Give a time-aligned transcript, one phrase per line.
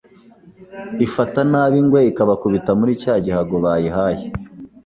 [1.05, 4.23] ifata ab'ingwe ibakubita muri cya gihago bayihaye